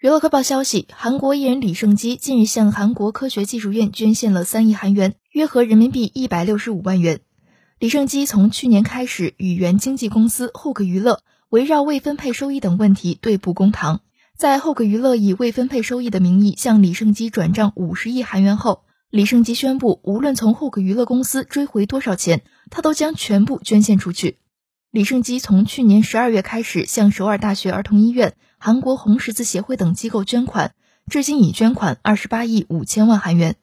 [0.00, 7.20] 娱乐快报消息：韩国艺人李胜基近日向韩国科学技术院捐献了三亿韩元，约合人民币一百六十五万元。
[7.78, 14.00] 李胜基从去年开始与原经纪公司后克娱乐围绕未分配收益等问题对簿公堂。
[14.38, 22.40] 在后克娱乐以未分配收益的名义向李胜基转账五十亿韩元后，李胜基宣布，无论从后克娱乐公司追回多少钱，
[22.70, 24.38] 他都将全部捐献出去。
[24.92, 30.72] 李胜基从去年十二月开始向首尔大学儿童医院、韩国红十字协会等机构捐款，
[31.08, 33.54] 至今已捐款二十八亿五千万韩元。